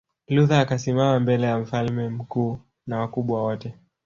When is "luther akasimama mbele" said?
0.29-1.47